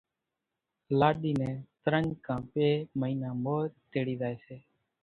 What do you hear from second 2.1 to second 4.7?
ڪان ٻي مئينا مور تيڙي زائي سي